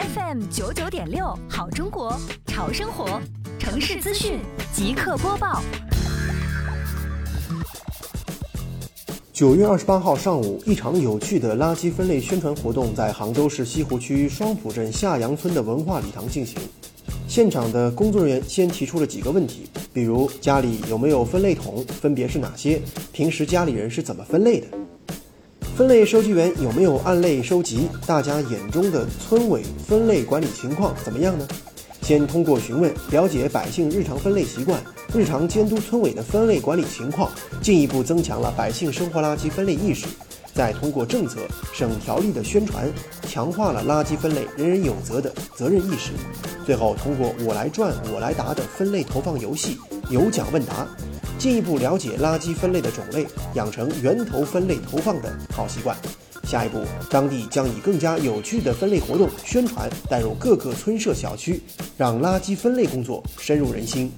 [0.00, 3.20] FM 九九点六，好中国，潮生活，
[3.58, 4.38] 城市资讯
[4.72, 5.60] 即刻播报。
[9.30, 16.58] 九月二十八号上午，一场有趣的垃圾分类宣传活动在杭州市西湖区双浦镇下杨村的文化礼堂进行。
[17.28, 22.80] 现场的工作人员先提出了几个问题，比如家里有没有分类桶，分别是哪些？
[23.12, 24.66] 平时家里人是怎么分类的？
[25.76, 27.88] 分类收集员有没有按类收集？
[28.06, 31.46] 大家眼中的村委分类管理情况怎么样呢？
[32.02, 34.78] 先通过询问了解百姓日常分类习惯，
[35.14, 37.30] 日常监督村委的分类管理情况，
[37.62, 40.06] 进一步增强了百姓生活垃圾分类意识。
[40.52, 41.38] 再通过政策、
[41.72, 42.86] 省条例的宣传，
[43.28, 46.12] 强化了垃圾分类人人有责的责任意识。
[46.66, 49.78] 最后通过“我来转我来答”的分类投放游戏，
[50.10, 50.86] 有奖问答，
[51.40, 55.96] 进一步了解垃圾分类的种类，养成源头分类投放的好习惯。
[56.44, 61.62] 下一步，当地将以更加有趣的分类活动宣传带入各个村社小区，
[61.96, 64.12] 让垃圾分类工作深入人心。